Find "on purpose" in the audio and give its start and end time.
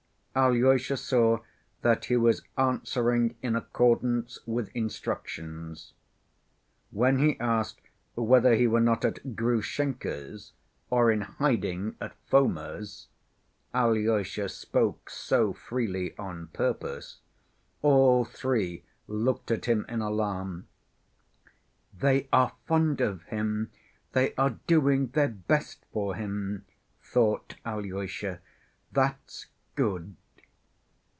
16.17-17.19